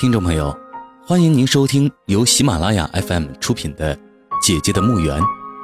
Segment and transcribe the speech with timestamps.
[0.00, 0.58] 听众朋友，
[1.06, 3.94] 欢迎您收听由喜马拉雅 FM 出品的
[4.40, 5.20] 《姐姐的墓园》，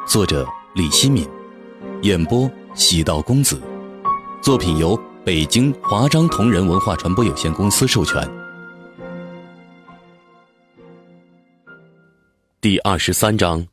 [0.07, 1.27] 作者李希敏，
[2.03, 3.59] 演播喜道公子。
[4.43, 4.95] 作品由
[5.25, 8.31] 北京华章同仁文化传播有限公司授权。
[12.61, 13.67] 第二十三章。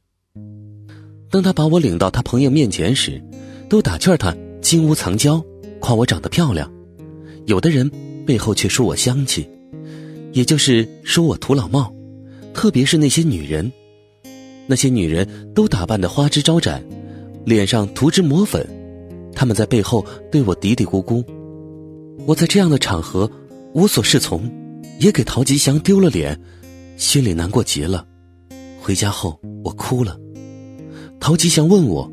[1.29, 3.21] 当他把我领到他朋友面前时，
[3.69, 5.43] 都打趣他金屋藏娇，
[5.81, 6.71] 夸我长得漂亮。
[7.47, 7.91] 有的人
[8.25, 9.45] 背后却说我香气。
[10.33, 11.93] 也就是说我土老帽，
[12.53, 13.71] 特别是那些女人，
[14.67, 16.83] 那些女人都打扮的花枝招展，
[17.45, 18.67] 脸上涂脂抹粉，
[19.33, 21.23] 他们在背后对我嘀嘀咕咕。
[22.25, 23.29] 我在这样的场合
[23.73, 24.51] 无所适从，
[24.99, 26.39] 也给陶吉祥丢了脸，
[26.97, 28.05] 心里难过极了。
[28.81, 30.19] 回家后我哭了，
[31.19, 32.11] 陶吉祥问我：“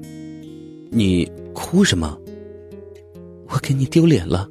[0.93, 2.19] 你哭什么？”
[3.49, 4.49] 我给你丢脸了。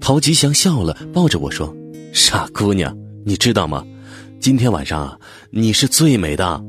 [0.00, 1.74] 陶吉祥笑了，抱着我说。
[2.14, 3.84] 傻姑娘，你知道吗？
[4.38, 5.18] 今天晚上啊，
[5.50, 6.64] 你是最美的，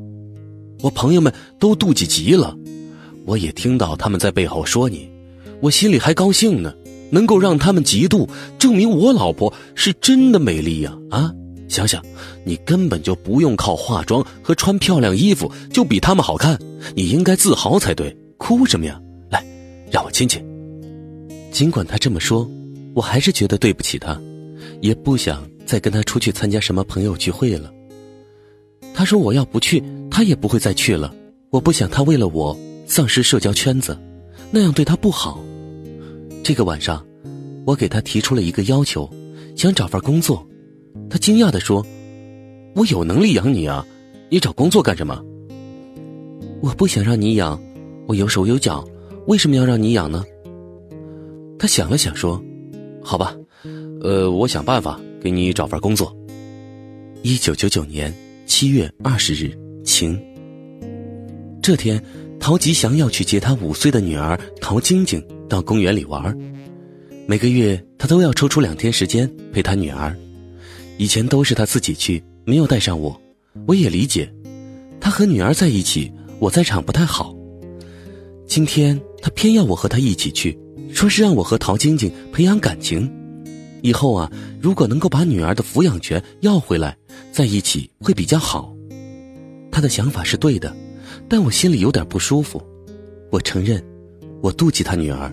[0.81, 2.57] 我朋友们都妒忌极了。
[3.27, 5.07] 我也听到他们在背后说你，
[5.61, 6.73] 我心里还高兴呢。
[7.11, 10.91] 能够让他们嫉妒，证明我老婆是真的美丽呀！
[11.11, 11.31] 啊，
[11.69, 12.03] 想想，
[12.43, 16.59] 你根本就不用靠化妆和穿漂亮衣服就比他们好看，
[16.95, 18.13] 你应该自豪才对。
[18.37, 18.99] 哭什么呀？
[19.29, 19.45] 来，
[19.91, 20.43] 让我亲亲。
[21.51, 22.49] 尽管他这么说，
[22.95, 24.19] 我还是觉得对不起他。
[24.81, 27.71] 也不想再跟他出去参加什么朋友聚会了。
[28.93, 31.13] 他说我要不去，他也不会再去了。
[31.49, 33.97] 我不想他为了我丧失社交圈子，
[34.51, 35.39] 那样对他不好。
[36.43, 37.05] 这个晚上，
[37.65, 39.09] 我给他提出了一个要求，
[39.55, 40.45] 想找份工作。
[41.09, 41.85] 他惊讶地说
[42.75, 43.85] ：“我有能力养你啊，
[44.29, 45.23] 你找工作干什么？”
[46.61, 47.61] 我不想让你养，
[48.07, 48.85] 我有手有脚，
[49.27, 50.23] 为什么要让你养呢？
[51.57, 52.41] 他想了想说
[53.03, 53.35] ：“好吧。”
[54.05, 56.15] 呃，我想办法给你找份工作。
[57.23, 58.13] 一九九九年
[58.45, 60.15] 七月二十日，晴。
[61.59, 61.99] 这天，
[62.39, 66.37] 陶吉祥要去接他五岁的女儿陶晶晶到公园里玩。
[67.25, 70.15] 每个月他都要抽出两天时间陪他女儿。
[70.99, 73.19] 以前都是他自己去，没有带上我。
[73.65, 74.31] 我也理解，
[75.01, 77.35] 他和女儿在一起，我在场不太好。
[78.45, 80.55] 今天他偏要我和他一起去，
[80.93, 83.11] 说是让我和陶晶晶培养感情。
[83.85, 86.97] 以后啊，如果能够把女儿的抚养权要回来，
[87.31, 88.73] 在一起会比较好。
[89.71, 90.75] 他的想法是对的，
[91.29, 92.59] 但我心里有点不舒服。
[93.29, 93.83] 我承认，
[94.41, 95.31] 我妒忌他女儿。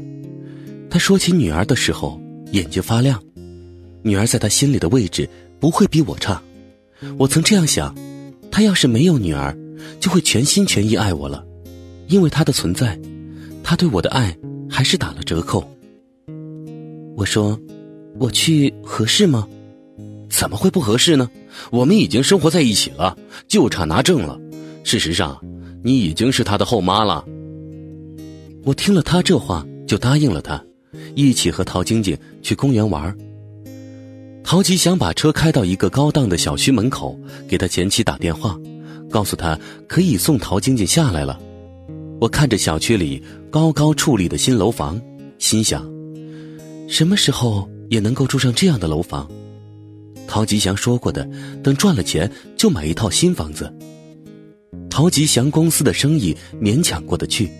[0.90, 2.20] 他说起女儿的时候，
[2.50, 3.18] 眼睛发亮。
[4.02, 5.26] 女儿在他心里的位置
[5.58, 6.42] 不会比我差。
[7.16, 7.96] 我曾这样想，
[8.50, 9.56] 他要是没有女儿，
[9.98, 11.42] 就会全心全意爱我了。
[12.06, 13.00] 因为他的存在，
[13.64, 14.36] 他对我的爱
[14.68, 15.66] 还是打了折扣。
[17.16, 17.58] 我说。
[18.22, 19.48] 我去合适吗？
[20.30, 21.28] 怎么会不合适呢？
[21.72, 23.18] 我们已经生活在一起了，
[23.48, 24.38] 就差拿证了。
[24.84, 25.36] 事实上，
[25.82, 27.24] 你已经是他的后妈了。
[28.62, 30.64] 我听了他这话，就答应了他，
[31.16, 33.12] 一起和陶晶晶去公园玩。
[34.44, 37.18] 陶吉想把车开到一个高档的小区门口，
[37.48, 38.56] 给他前妻打电话，
[39.10, 41.40] 告诉他可以送陶晶晶下来了。
[42.20, 45.00] 我看着小区里高高矗立的新楼房，
[45.40, 45.82] 心想：
[46.88, 47.68] 什么时候？
[47.88, 49.30] 也能够住上这样的楼房，
[50.26, 51.28] 陶吉祥说过的，
[51.62, 53.72] 等赚了钱就买一套新房子。
[54.88, 57.50] 陶吉祥公司的生意勉强过得去，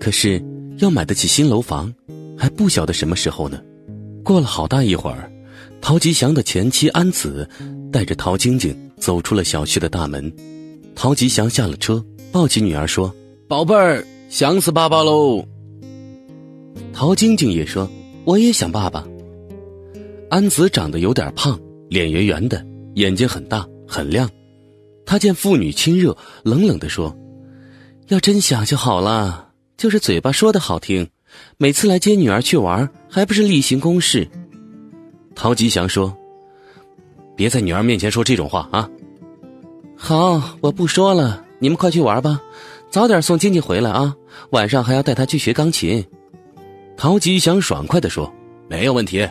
[0.00, 0.42] 可是
[0.78, 1.92] 要买得起新楼房，
[2.36, 3.60] 还不晓得什么时候呢。
[4.24, 5.30] 过了好大一会儿，
[5.80, 7.48] 陶吉祥的前妻安子
[7.92, 10.32] 带着陶晶晶走出了小区的大门。
[10.94, 13.14] 陶吉祥下了车，抱起女儿说
[13.48, 15.44] ：“宝贝儿，想死爸爸喽。”
[16.92, 17.88] 陶晶晶也说
[18.24, 19.06] ：“我也想爸爸。”
[20.32, 21.60] 安子长得有点胖，
[21.90, 24.26] 脸圆圆的，眼睛很大很亮。
[25.04, 27.14] 他见父女亲热，冷冷地说
[28.08, 31.06] ：“要真想就好了，就是嘴巴说的好听，
[31.58, 34.26] 每次来接女儿去玩，还不是例行公事。”
[35.36, 36.16] 陶吉祥说
[37.36, 38.88] ：“别在女儿面前说这种话啊！”
[39.94, 42.40] 好，我不说了，你们快去玩吧，
[42.88, 44.16] 早点送晶晶回来啊，
[44.52, 46.02] 晚上还要带她去学钢琴。
[46.96, 48.32] 陶吉祥爽快地说
[48.66, 49.28] ：“没有问题。”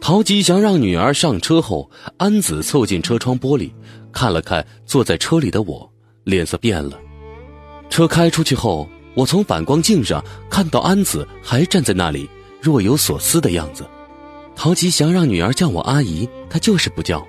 [0.00, 3.70] 陶吉祥让女儿上车后，安子凑近车窗玻璃，
[4.12, 5.90] 看了看坐在车里的我，
[6.24, 6.98] 脸色变了。
[7.90, 12.28] 车开出去后，我从反光镜上看到安子还站在那里，
[12.60, 13.86] 若有所思的样子。
[14.54, 17.26] 陶吉祥让女儿叫我阿姨，她就是不叫。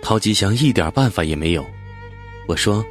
[0.00, 1.64] 陶吉祥一点办法也没有。
[2.46, 2.84] 我说：“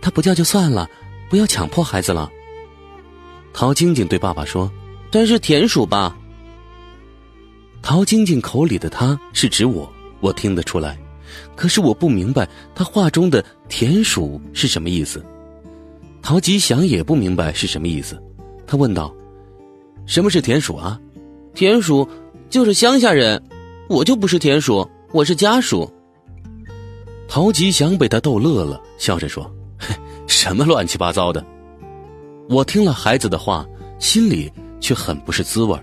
[0.00, 0.88] 她不叫就算了，
[1.28, 2.30] 不要强迫孩子了。”
[3.52, 4.70] 陶晶晶对爸爸说
[5.10, 6.16] ：“真是田鼠吧。”
[7.86, 9.86] 陶晶晶口里的“他”是指我，
[10.20, 10.98] 我听得出来，
[11.54, 15.22] 可是我不明白他话中的田鼠是什么意思。
[16.22, 18.18] 陶吉祥也不明白是什么意思，
[18.66, 19.14] 他问道
[20.08, 20.98] ：“什么是田鼠啊
[21.52, 22.08] ？”“田鼠
[22.48, 23.40] 就是乡下人，
[23.90, 25.92] 我就不是田鼠，我是家属。”
[27.28, 29.54] 陶吉祥被他逗乐了，笑着说
[30.26, 31.44] ：“什么乱七八糟的！”
[32.48, 33.66] 我听了孩子的话，
[33.98, 35.78] 心里却很不是滋味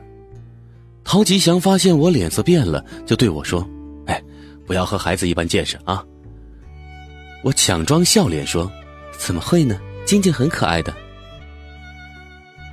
[1.11, 3.67] 陶吉祥发现我脸色变了，就对我说
[4.07, 4.23] ：“哎，
[4.65, 6.01] 不要和孩子一般见识啊！”
[7.43, 8.71] 我强装笑脸说
[9.19, 9.77] ：“怎么会呢？
[10.05, 10.95] 晶晶很可爱的。”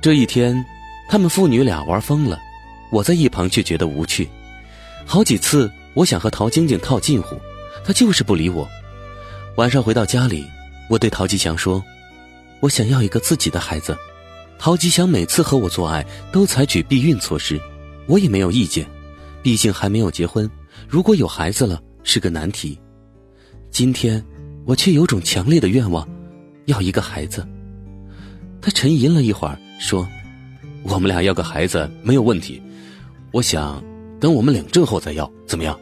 [0.01, 0.65] 这一天，
[1.09, 2.39] 他们父女俩玩疯了，
[2.93, 4.29] 我在一旁却觉得无趣。
[5.05, 7.35] 好几次，我想和陶晶晶套近乎。
[7.83, 8.65] 她就是不理我。
[9.57, 10.45] 晚上回到家里，
[10.89, 11.83] 我对陶吉祥说
[12.61, 13.97] ：“我想要一个自己的孩子。”
[14.57, 17.59] 陶吉祥每次和我做爱都采取避孕措施，
[18.09, 18.89] 我也没有意见，
[19.43, 20.49] 毕竟还没有结婚。
[20.87, 22.77] 如果有孩子了是个难题。
[23.69, 24.23] 今天
[24.65, 26.09] 我却有种强烈的愿望，
[26.65, 27.47] 要一个孩子。
[28.59, 30.09] 他沉吟了一会儿，说
[30.81, 32.59] ：“我们俩要个孩子没有问题，
[33.31, 33.81] 我想
[34.19, 35.79] 等我们领证后再要，怎么样？”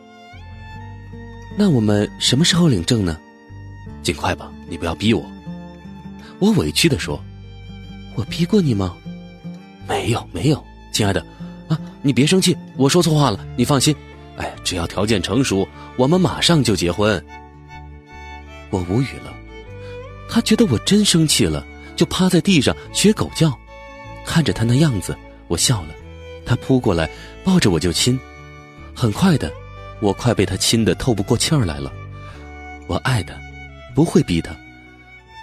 [1.57, 3.17] 那我们什么时候领证呢？
[4.03, 5.25] 尽快吧，你不要逼我。
[6.39, 7.23] 我委屈的说
[8.15, 8.97] ：“我逼过你吗？
[9.87, 11.25] 没有，没有，亲爱的，
[11.67, 13.95] 啊，你别生气，我说错话了，你放心。
[14.37, 15.67] 哎，只要条件成熟，
[15.97, 17.23] 我们马上就结婚。”
[18.69, 19.33] 我无语了，
[20.29, 21.65] 他觉得我真生气了，
[21.95, 23.57] 就趴在地上学狗叫。
[24.25, 25.17] 看着他那样子，
[25.47, 25.89] 我笑了。
[26.45, 27.09] 他扑过来，
[27.43, 28.19] 抱着我就亲，
[28.93, 29.51] 很快的。
[29.99, 31.91] 我快被他亲得透不过气儿来了，
[32.87, 33.33] 我爱他，
[33.95, 34.51] 不会逼他。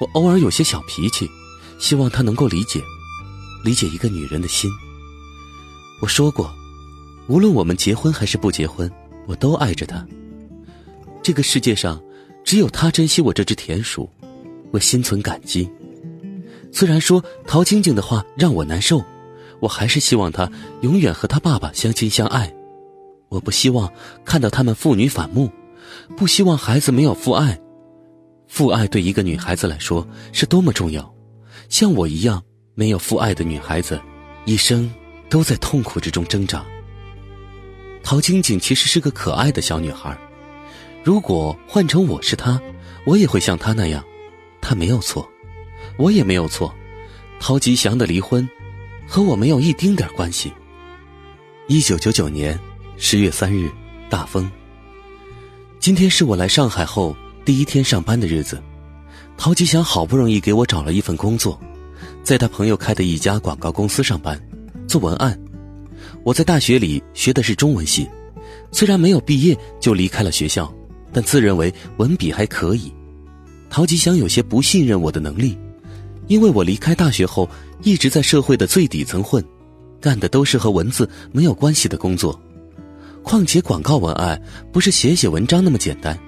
[0.01, 1.29] 我偶尔有些小脾气，
[1.81, 2.81] 希望他能够理解，
[3.65, 4.71] 理解一个女人的心。
[6.01, 6.53] 我说过，
[7.29, 8.91] 无论我们结婚还是不结婚，
[9.27, 10.07] 我都爱着他。
[11.23, 12.03] 这个世界上，
[12.45, 14.11] 只有他珍惜我这只田鼠，
[14.71, 15.71] 我心存感激。
[16.71, 19.03] 虽然说陶晶晶的话让我难受，
[19.61, 20.51] 我还是希望他
[20.83, 22.53] 永远和他爸爸相亲相爱。
[23.29, 23.91] 我不希望
[24.25, 25.51] 看到他们父女反目，
[26.17, 27.59] 不希望孩子没有父爱。
[28.49, 31.15] 父爱对一个女孩子来说是多么重要，
[31.71, 32.43] 像我一样
[32.75, 33.99] 没有父爱的女孩子，
[34.45, 34.93] 一生
[35.35, 36.65] 都在痛苦之中挣扎。
[38.05, 40.17] 陶晶晶其实是个可爱的小女孩，
[41.03, 42.63] 如果换成我是她，
[43.05, 44.05] 我也会像她那样。
[44.61, 45.29] 她没有错，
[45.97, 46.73] 我也没有错。
[47.41, 48.49] 陶吉祥的离婚，
[49.09, 50.53] 和我没有一丁点关系。
[51.67, 52.57] 一九九九年。
[52.97, 53.69] 十月三日，
[54.09, 54.49] 大风。
[55.81, 58.63] 今天是我来上海后第一天上班的日子。
[59.37, 61.61] 陶吉祥好不容易给我找了一份工作，
[62.23, 64.41] 在他朋友开的一家广告公司上班，
[64.87, 65.39] 做文案。
[66.23, 68.09] 我在大学里学的是中文系，
[68.73, 70.73] 虽然没有毕业就离开了学校，
[71.13, 72.93] 但自认为文笔还可以。
[73.69, 75.59] 陶吉祥有些不信任我的能力，
[76.29, 77.49] 因为我离开大学后
[77.83, 79.45] 一直在社会的最底层混，
[80.01, 82.39] 干的都是和文字没有关系的工作。
[83.23, 84.41] 况且广告文案
[84.73, 86.19] 不是写写文章那么简单，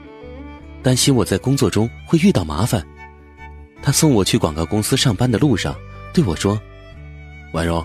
[0.83, 2.85] 担心我在工作中会遇到麻烦，
[3.83, 5.77] 他送我去广告公司上班的路上
[6.13, 6.59] 对我说
[7.53, 7.85] ：“婉柔，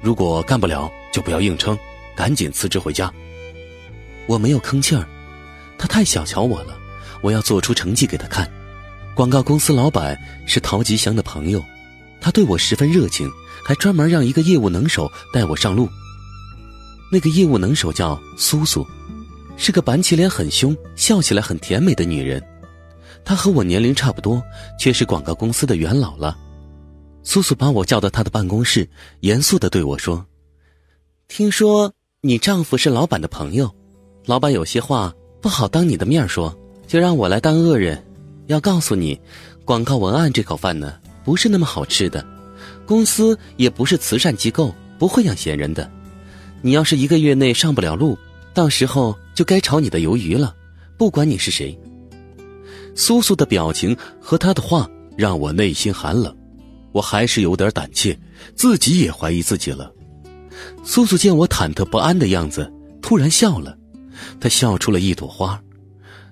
[0.00, 1.78] 如果干不了就不要硬撑，
[2.16, 3.12] 赶紧辞职回家。”
[4.26, 5.04] 我没有吭气儿，
[5.76, 6.78] 他太小瞧我了，
[7.20, 8.48] 我要做出成绩给他看。
[9.14, 10.16] 广告公司老板
[10.46, 11.62] 是陶吉祥的朋友，
[12.20, 13.28] 他对我十分热情，
[13.64, 15.88] 还专门让一个业务能手带我上路。
[17.10, 18.86] 那个业务能手叫苏苏，
[19.56, 22.40] 是个板起脸很凶、笑起来很甜美的女人。
[23.24, 24.40] 她和我年龄差不多，
[24.78, 26.36] 却是广告公司的元老了。
[27.22, 28.88] 苏苏把我叫到她的办公室，
[29.20, 30.24] 严肃的对我说
[31.28, 33.70] ：“听说你丈夫是老板的朋友，
[34.26, 38.02] 老板有些话不好当你的面说，就让我来当恶人。
[38.46, 39.20] 要告诉你，
[39.64, 42.26] 广告文案这口饭呢，不是那么好吃的。
[42.86, 45.90] 公司也不是慈善机构，不会养闲人的。”
[46.62, 48.18] 你要是一个月内上不了路，
[48.52, 50.54] 到时候就该炒你的鱿鱼了。
[50.98, 51.78] 不管你是谁。
[52.94, 54.86] 苏苏的表情和他的话
[55.16, 56.36] 让我内心寒冷，
[56.92, 58.18] 我还是有点胆怯，
[58.54, 59.92] 自己也怀疑自己了。
[60.84, 62.70] 苏苏见我忐忑不安的样子，
[63.00, 63.76] 突然笑了，
[64.40, 65.60] 她笑出了一朵花，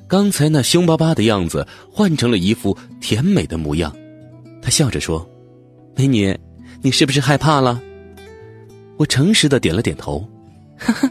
[0.07, 3.95] 刚才那凶巴巴的样子换成了一副甜美的模样。
[4.61, 5.27] 他笑着说
[5.97, 6.37] ：“美女，
[6.83, 7.81] 你是不是害怕了？”
[8.99, 10.29] 我诚实的点了点头，
[10.77, 11.11] 哈哈，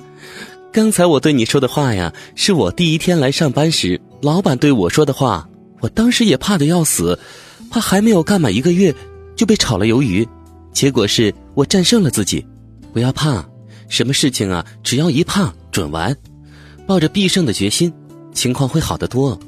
[0.72, 5.48] 刚才我对你说的话呀，是我第一天来上班时老板对我说的话。
[5.80, 7.18] 我当时也怕的要死，
[7.70, 8.94] 怕还没有干满一个月
[9.38, 10.28] 就被炒了鱿鱼。
[10.74, 12.46] 结果是我战胜了自己，
[12.92, 13.44] 不要怕，
[13.88, 16.14] 什么事情啊，只要一怕准完。
[16.86, 17.94] 抱着必胜的决心，
[18.34, 19.40] 情况会好得多。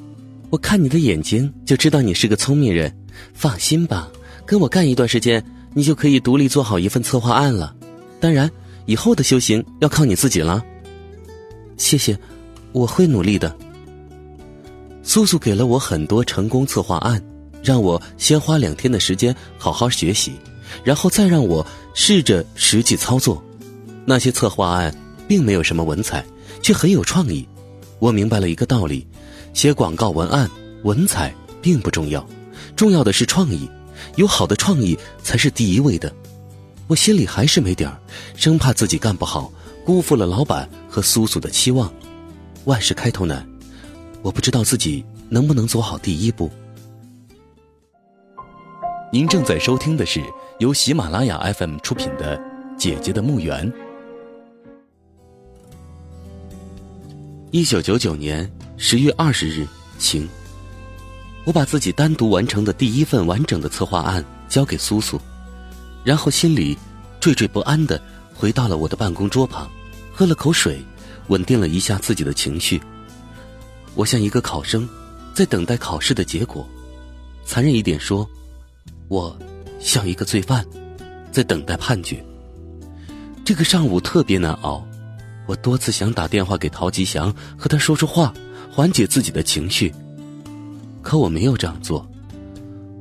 [0.49, 2.95] 我看你的眼睛就知道你是个聪明人。
[3.33, 4.09] 放心吧，
[4.45, 5.43] 跟我干一段时间，
[5.73, 7.75] 你就可以独立做好一份策划案了。
[8.19, 8.49] 当然，
[8.85, 10.63] 以后的修行要靠你自己了。
[11.77, 12.17] 谢谢，
[12.71, 13.55] 我会努力的。
[15.03, 17.21] 苏苏给了我很多成功策划案，
[17.63, 20.33] 让我先花两天的时间好好学习，
[20.83, 23.43] 然后再让我试着实际操作。
[24.05, 24.95] 那些策划案
[25.27, 26.25] 并没有什么文采，
[26.61, 27.47] 却很有创意。
[27.99, 29.05] 我明白了一个道理：
[29.53, 30.49] 写广告文案，
[30.83, 32.25] 文采并不重要。
[32.75, 33.69] 重要的是创意，
[34.15, 36.11] 有好的创意才是第一位的。
[36.87, 37.99] 我心里还是没底儿，
[38.35, 39.51] 生怕自己干不好，
[39.85, 41.93] 辜负了老板和苏苏的期望。
[42.65, 43.45] 万事开头难，
[44.21, 46.49] 我不知道自己能不能走好第一步。
[49.11, 50.21] 您正在收听的是
[50.59, 52.37] 由喜马拉雅 FM 出品的
[52.77, 53.67] 《姐姐的墓园》。
[57.49, 58.47] 一九九九年
[58.77, 60.29] 十月二十日，晴。
[61.43, 65.19] 我把自己单独完成的第一份完整的策划案交给苏苏，
[66.03, 66.77] 然后心里
[67.19, 67.99] 惴惴不安的
[68.35, 69.67] 回到了我的办公桌旁，
[70.13, 70.79] 喝了口水，
[71.29, 72.79] 稳定了一下自己的情绪。
[73.95, 74.87] 我像一个考生，
[75.33, 76.63] 在等待考试的结果。
[77.43, 78.29] 残忍一点说，
[79.09, 79.35] 我
[79.79, 80.63] 像一个罪犯，
[81.31, 82.23] 在等待判决。
[83.43, 84.85] 这个上午特别难熬，
[85.47, 88.31] 我多次想打电话给陶吉祥，和他说说话，
[88.71, 89.91] 缓解自己的情绪。
[91.01, 92.07] 可我没有这样做，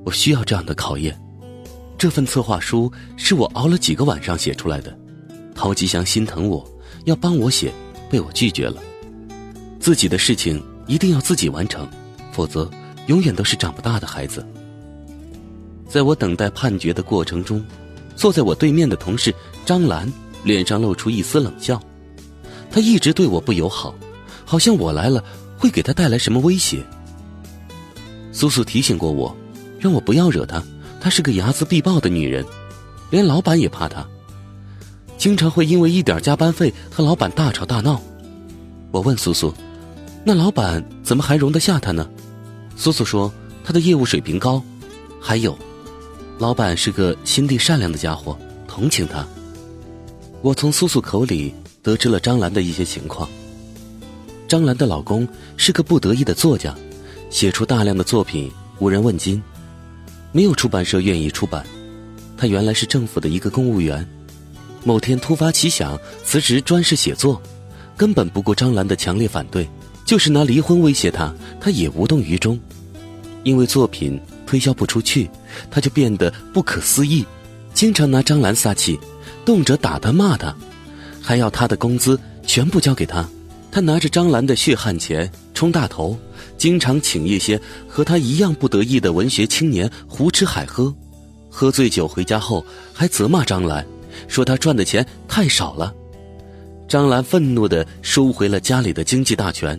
[0.03, 1.15] 我需要这样的考验。
[1.99, 4.97] 这份策划书是我熬了几个晚上写出来的。
[5.55, 6.67] 陶吉祥心疼我，
[7.05, 7.71] 要帮我写，
[8.09, 8.83] 被我拒绝了。
[9.79, 11.87] 自己的事情一定要自己完成，
[12.33, 12.71] 否则
[13.09, 14.43] 永远都是长不大的孩子。
[15.89, 17.65] 在我等待判决的过程中，
[18.15, 20.13] 坐在我对面的同事张兰
[20.45, 21.81] 脸上露出一丝冷笑，
[22.71, 23.95] 他一直对我不友好，
[24.45, 25.25] 好像我来了
[25.57, 26.85] 会给他带来什么威胁。
[28.31, 29.35] 苏苏提醒过我，
[29.81, 30.63] 让我不要惹她。
[31.01, 32.45] 她是个睚眦必报的女人，
[33.11, 34.07] 连老板也怕她，
[35.17, 38.01] 经常会因为一点加班费和老板大吵大闹。
[38.91, 39.55] 我问苏苏
[40.25, 42.09] ：“那老板怎么还容得下她呢？”
[42.75, 43.33] 苏苏说
[43.65, 44.63] ：“她的业务水平高，
[45.21, 45.57] 还有，
[46.39, 49.27] 老板是个心地善良的家伙，同情他。”
[50.41, 51.53] 我从苏苏口里
[51.83, 53.29] 得知了张兰的一些情况。
[54.47, 55.27] 张兰的老公
[55.57, 56.75] 是个不得意的作家。
[57.31, 59.43] 写出大量的作品无人问津，
[60.33, 61.63] 没有出版社愿意出版。
[62.39, 64.09] 他原来是政府的一个公务员，
[64.83, 67.43] 某天突发奇想辞职专事写作，
[67.99, 69.69] 根本不顾张兰的强烈反对，
[70.07, 72.59] 就是拿离婚威胁他，他也无动于衷。
[73.43, 74.19] 因为作品
[74.49, 75.29] 推销不出去，
[75.71, 77.23] 他就变得不可思议，
[77.75, 78.99] 经常拿张兰撒气，
[79.45, 80.57] 动辄打他骂他，
[81.21, 83.29] 还要他的工资全部交给他。
[83.71, 86.19] 他拿着张兰的血汗钱充大头。
[86.57, 90.93] 经常请一些和他一样不得意的文学青年胡吃海喝，
[91.51, 92.65] 喝醉酒回家后
[92.95, 93.87] 还责骂张兰，
[94.29, 95.95] 说他赚的钱太少了。
[96.89, 99.79] 张兰愤怒地收回了家里的经济大权，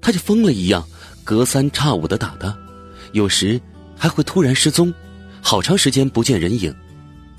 [0.00, 0.84] 他就疯了一样，
[1.22, 2.54] 隔三差五地打他，
[3.12, 3.58] 有时
[3.98, 4.94] 还会突然失踪，
[5.42, 6.74] 好长时间不见人影。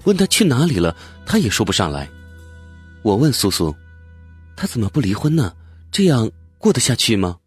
[0.03, 2.09] 问他去哪里了，他也说不上来。
[3.01, 3.73] 我问苏苏，
[4.55, 5.53] 他怎么不离婚呢？
[5.91, 7.37] 这样过得下去吗？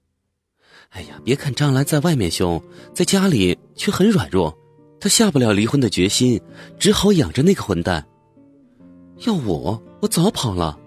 [0.90, 2.62] 哎呀，别看张兰在外面凶，
[2.95, 4.57] 在家里却很软弱。
[5.00, 6.40] 她下不了离婚的决心，
[6.78, 8.07] 只好养着那个混蛋。
[9.26, 10.78] 要我，我早跑了。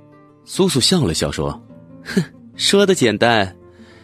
[0.45, 1.59] 苏苏笑了笑说
[2.05, 2.23] ：“哼，
[2.55, 3.55] 说的简单。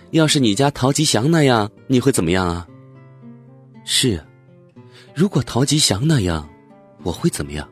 [0.09, 2.67] 要是你家陶吉祥那样，你会怎么样啊？”
[3.93, 4.25] 是啊，
[5.13, 6.48] 如果陶吉祥那样，
[7.03, 7.69] 我会怎么样？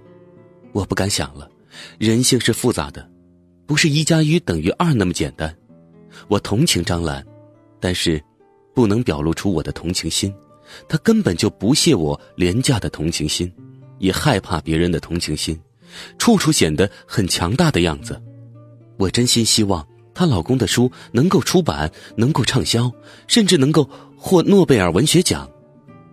[0.73, 1.49] 我不敢想了。
[1.97, 3.09] 人性是复杂的，
[3.65, 5.55] 不是一加一等于二那么简单。
[6.27, 7.25] 我同情张兰。
[7.79, 8.21] 但是，
[8.75, 10.35] 不能表露出我的同情心，
[10.89, 13.49] 他根本就不屑我廉价的同情心，
[13.99, 15.57] 也害怕别人的同情心，
[16.17, 18.21] 处处显得很强大的样子。
[18.97, 22.91] 我真心希望她老公的书能够出版，能够畅销，
[23.25, 25.49] 甚至能够获诺贝尔文学奖，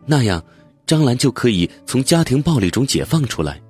[0.07, 0.43] 那样
[0.87, 3.61] 张兰就可以从家庭暴力中解放出来。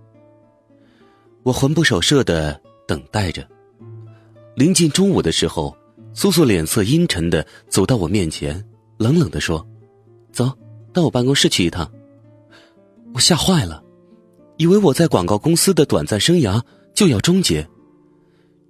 [1.42, 3.46] 我魂不守舍的等待着，
[4.54, 5.76] 临近中午的时候。
[6.18, 8.64] 苏苏脸色阴沉的走到我面前，
[8.96, 9.62] 冷冷的说
[10.32, 10.50] ：“走
[10.90, 11.92] 到我办公室去一趟。”
[13.12, 13.84] 我吓坏了，
[14.56, 16.58] 以为我在广告公司的短暂生涯
[16.94, 17.68] 就要终结。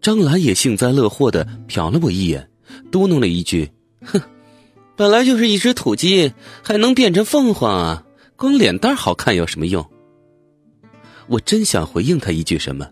[0.00, 2.50] 张兰也幸灾乐祸的瞟了我一眼，
[2.90, 3.70] 嘟囔了一句
[4.02, 4.20] ：“哼，
[4.96, 8.02] 本来就是一只土鸡，还能变成凤凰啊？
[8.34, 9.84] 光脸蛋好看有什么用？”
[11.28, 12.88] 我真想回应他一句什么，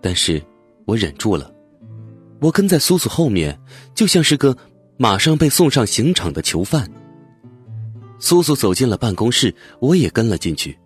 [0.00, 0.42] 但是
[0.84, 1.50] 我忍住了。
[2.40, 3.58] 我跟在苏苏后面，
[3.94, 4.56] 就像是个
[4.96, 6.88] 马上被送上刑场的囚犯。
[8.20, 10.78] 苏苏走进了办公室，我也跟了进去。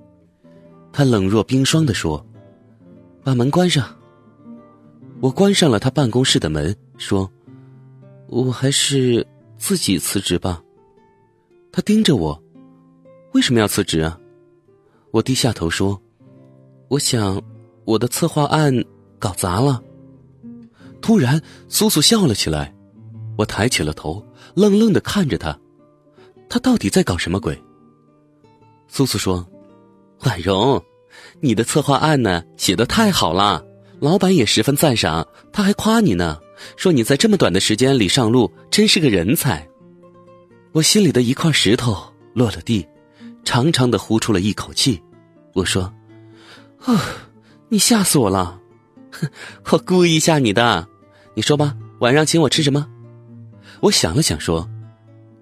[0.93, 2.25] 他冷若冰霜的说
[3.25, 3.95] ：“把门关上。”
[5.21, 7.31] 我关上了他办公室的门，说
[8.29, 9.27] ：“我还是
[9.63, 10.61] 自己辞职吧。”
[11.71, 12.43] 他盯着我
[13.33, 14.19] ：“为什么要辞职啊？”
[15.13, 16.03] 我低下头说
[16.91, 17.41] ：“我想
[17.85, 18.75] 我的策划案
[19.21, 19.81] 搞砸了。”
[21.01, 22.75] 突然，苏苏笑了起来。
[23.39, 25.57] 我抬起了头，愣愣的看着他。
[26.49, 27.57] 他到底在搞什么鬼？
[28.89, 29.47] 苏苏说
[30.27, 30.83] ：“婉容，
[31.41, 33.65] 你的策划案呢，写的太好了，
[34.01, 36.39] 老板也十分赞赏，他还夸你呢，
[36.77, 39.67] 说你在这么短的时间里上路，真是个人才。”
[40.73, 41.97] 我心里的一块石头
[42.35, 42.87] 落了地，
[43.45, 45.03] 长长的呼出了一口气。
[45.53, 45.93] 我说
[46.85, 47.01] ：“啊，
[47.69, 48.59] 你吓死我了！
[49.11, 49.29] 哼，
[49.71, 50.89] 我故意吓你的。
[51.35, 52.87] 你说吧，晚上请我吃什么？”
[53.81, 54.69] 我想了想说。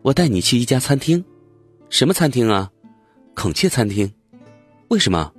[0.03, 1.23] 我带你去一家餐厅，
[1.91, 2.71] 什么餐厅啊？
[3.35, 4.11] 孔雀餐厅。
[4.89, 5.31] 为什么？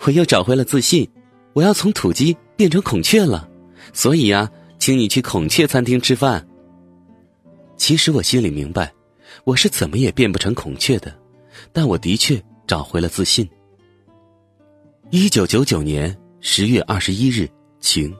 [0.00, 1.08] 我又找回了自信，
[1.54, 3.48] 我要从土鸡变成孔雀了，
[3.94, 4.50] 所以呀，
[4.82, 6.44] 请你去孔雀餐厅吃饭。
[7.76, 8.92] 其实我心里明白，
[9.44, 11.16] 我是怎么也变不成孔雀的，
[11.72, 13.48] 但我的确找回了自信。
[15.10, 17.48] 一九九九年十月二十一日，
[17.78, 18.12] 晴。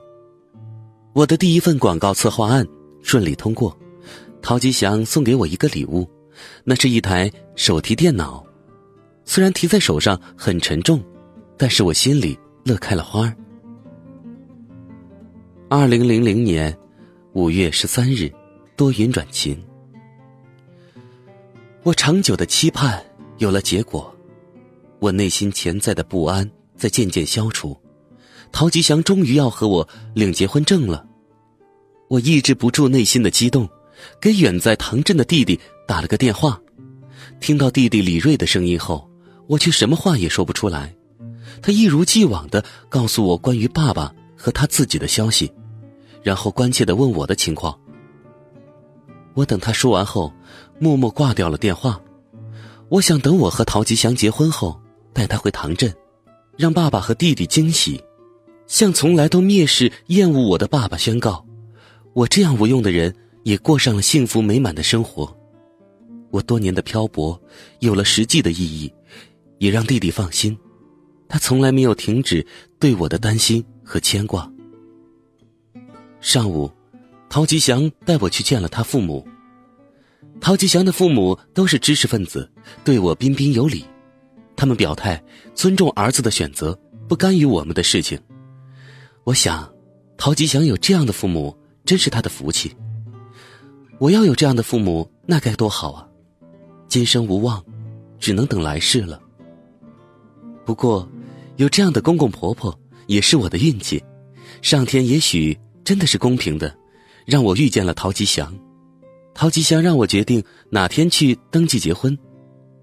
[1.11, 2.65] 我的第一份广告策划案
[3.01, 3.77] 顺利通过。
[4.41, 6.09] 陶吉祥送给我一个礼物，
[6.63, 8.41] 那是一台手提电脑，
[9.25, 11.03] 虽然提在手上很沉重，
[11.57, 13.35] 但是我心里乐开了花儿
[15.75, 16.77] 二零零零年
[17.31, 18.31] 五月十三日，
[18.75, 19.59] 多云转晴。
[21.81, 23.03] 我长久的期盼
[23.39, 24.15] 有了结果，
[24.99, 27.75] 我内心潜在的不安在渐渐消除。
[28.51, 31.03] 陶吉祥终于要和我领结婚证了，
[32.07, 33.67] 我抑制不住内心的激动。
[34.21, 36.61] 给远在唐镇的弟弟打了个电话，
[37.39, 39.09] 听到弟弟李瑞的声音后，
[39.47, 40.95] 我却什么话也说不出来。
[41.63, 45.51] 他一如既往的告诉我关于爸爸和他自己的消息，
[46.23, 47.77] 然后关切的问我的情况。
[49.33, 50.31] 我等他说完后，
[50.79, 52.01] 默默挂掉了电话。
[52.89, 54.79] 我想等我和陶吉祥结婚后，
[55.11, 55.93] 带他回唐镇，
[56.57, 58.03] 让爸爸和弟弟惊喜，
[58.67, 61.45] 向从来都蔑视厌恶我的爸爸宣告：
[62.13, 63.13] 我这样无用的人。
[63.43, 65.37] 也过上了幸福美满的生活，
[66.31, 67.37] 我多年的漂泊
[67.79, 68.89] 有了实际的意义，
[69.57, 70.57] 也让弟弟放心，
[71.27, 72.47] 他从来没有停止
[72.79, 74.49] 对我的担心和牵挂。
[76.23, 76.71] 上午，
[77.29, 79.27] 陶吉祥带我去见了他父母。
[80.39, 82.49] 陶吉祥的父母都是知识分子，
[82.81, 83.83] 对我彬彬有礼，
[84.55, 85.21] 他们表态
[85.53, 88.17] 尊重儿子的选择，不干预我们的事情。
[89.25, 89.69] 我想，
[90.17, 92.73] 陶吉祥有这样的父母，真是他的福气。
[93.99, 96.07] 我要有这样的父母，那该多好啊！
[96.87, 97.61] 今生无望，
[98.17, 99.21] 只能等来世了。
[100.63, 101.05] 不过，
[101.57, 102.73] 有这样的公公婆婆
[103.07, 104.01] 也是我的运气。
[104.61, 106.75] 上天也许真的是公平的，
[107.25, 108.53] 让我遇见了陶吉祥。
[109.33, 112.17] 陶吉祥让我决定哪天去登记结婚。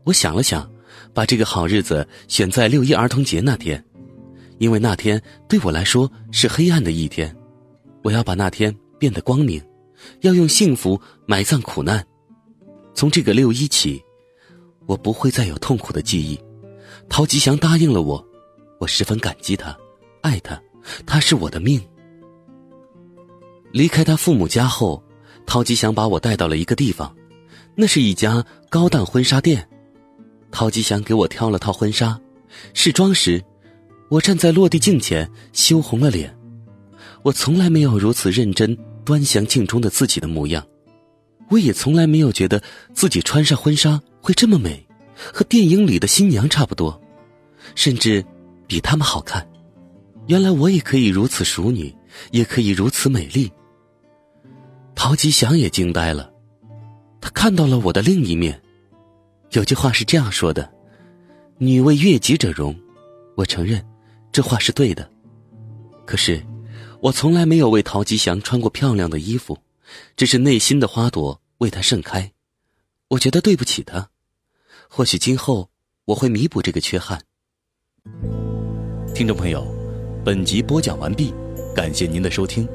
[0.04, 0.70] 我想了想，
[1.14, 3.82] 把这个好日子选在六一儿童节那天，
[4.58, 7.34] 因为那天对我来说是黑暗的一天。
[8.02, 9.62] 我要把那天变得光明。
[10.22, 12.02] 要用幸福埋葬苦难。
[12.94, 14.02] 从这个六一起，
[14.86, 16.40] 我不会再有痛苦的记忆。
[17.06, 18.26] 陶吉祥答应了我，
[18.78, 19.76] 我十分感激他，
[20.22, 20.58] 爱他，
[21.04, 21.78] 他是我的命。
[23.72, 25.02] 离开他父母家后，
[25.46, 27.14] 陶吉祥把我带到了一个地方，
[27.74, 29.66] 那是一家高档婚纱店。
[30.50, 32.20] 陶吉祥给我挑了套婚纱，
[32.74, 33.42] 试妆时，
[34.09, 36.37] 我站在落地镜前羞红了脸。
[37.22, 38.76] 我从来没有如此认真。
[39.02, 40.64] 端详镜中的自己的模样，
[41.48, 42.62] 我也从来没有觉得
[42.94, 44.87] 自己穿上婚纱会这么美，
[45.33, 47.00] 和电影里的新娘差不多，
[47.74, 48.24] 甚至
[48.68, 49.44] 比他们好看。
[50.28, 51.92] 原来我也可以如此淑女，
[52.30, 53.50] 也可以如此美丽。
[55.02, 56.30] 陶吉祥也惊呆了，
[57.22, 58.60] 他看到了我的另一面。
[59.52, 60.70] 有句话是这样说的
[61.56, 62.78] ：“女为悦己者容。”
[63.34, 63.82] 我承认，
[64.30, 65.10] 这话是对的。
[66.04, 66.44] 可是。
[67.00, 69.56] 我从来没有为陶吉祥穿过漂亮的衣服，
[70.18, 72.30] 只是内心的花朵为他盛开。
[73.08, 74.10] 我觉得对不起他，
[74.86, 75.70] 或许今后
[76.04, 77.18] 我会弥补这个缺憾。
[79.14, 79.66] 听众朋友，
[80.22, 81.32] 本集播讲完毕，
[81.74, 82.68] 感谢您的收听，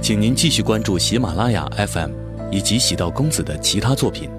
[0.00, 2.12] 请您继续关注喜马拉雅 FM
[2.50, 4.37] 以及喜道公子的其他作品。